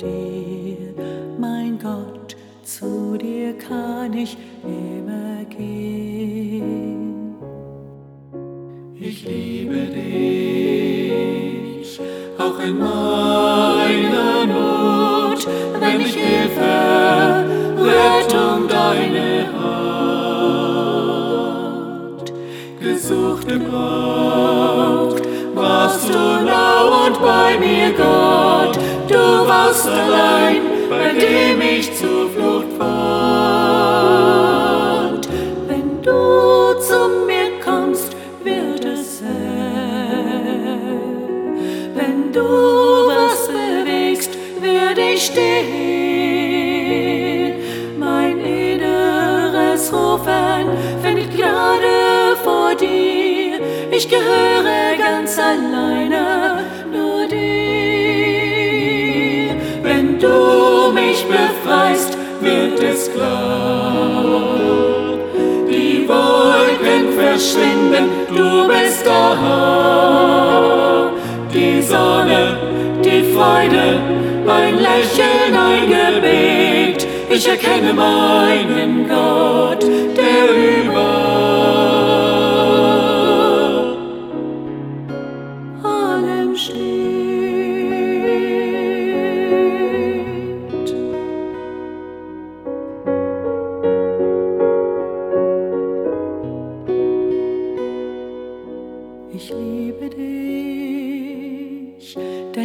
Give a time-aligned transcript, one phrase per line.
[0.00, 0.94] dir,
[1.38, 7.34] mein Gott, zu dir kann ich immer gehen.
[9.00, 10.08] Ich liebe dich,
[12.48, 15.46] auch in meiner Not,
[15.80, 17.44] wenn ich Hilfe,
[17.76, 19.82] Rettung deine Hand.
[22.80, 25.22] Gesucht gebraucht,
[25.54, 32.27] warst du nah und bei mir, Gott, du warst allein, bei dem ich Zuflucht
[45.18, 45.48] ich stehen.
[47.98, 50.66] Mein inneres Rufen
[51.02, 53.58] findet Gnade vor dir.
[53.90, 57.38] Ich gehöre ganz alleine nur dir.
[59.82, 64.58] Wenn du mich befreist, wird es klar.
[65.68, 69.36] Die Wolken verschwinden, du bist da.
[71.52, 72.56] Die Sonne,
[73.04, 74.17] die Freude,
[75.08, 77.06] Lächeln, ein Gebet.
[77.30, 81.08] Ich erkenne meinen Gott, der über
[85.82, 87.07] allem steht.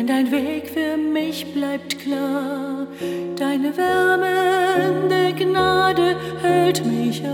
[0.03, 2.87] Denn dein Weg für mich bleibt klar.
[3.37, 7.33] Deine wärmende Gnade hält mich ein.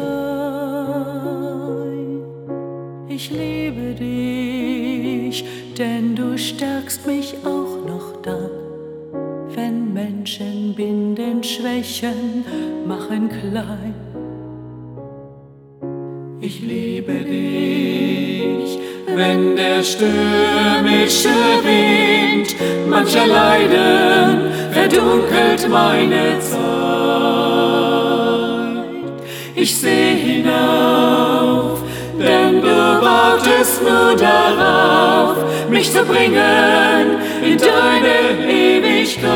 [3.08, 5.46] Ich liebe dich,
[5.78, 8.52] denn du stärkst mich auch noch dann,
[9.56, 12.46] wenn Menschen binden Schwächen
[12.86, 13.96] machen klein.
[16.42, 18.39] Ich liebe dich,
[19.20, 21.36] wenn der stürmische
[21.66, 22.56] Wind
[22.88, 26.60] mancher Leiden verdunkelt meine Zeit.
[29.56, 31.80] Ich sehe hinauf,
[32.18, 35.36] denn du wartest nur darauf,
[35.70, 39.34] mich zu bringen in deine Ewigkeit.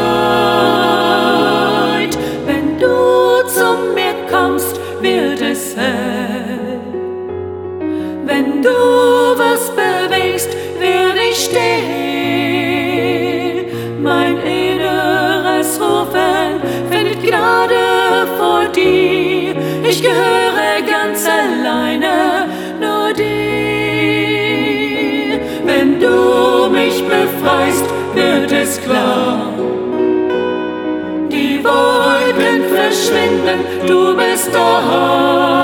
[2.45, 6.79] Wenn du zu mir kommst, wird es hell.
[8.25, 8.92] Wenn du
[20.03, 22.47] gehöre ganz alleine
[22.79, 23.23] nur dir.
[25.65, 29.53] Wenn du mich befreist, wird es klar.
[31.31, 35.62] Die Wolken verschwinden, du bist da.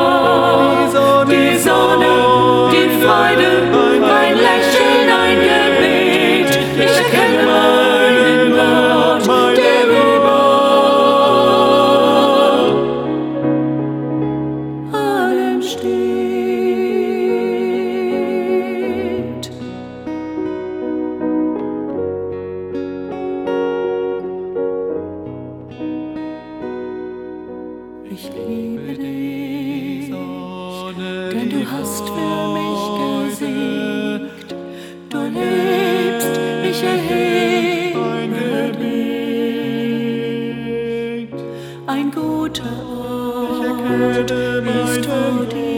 [44.85, 45.68] Dich.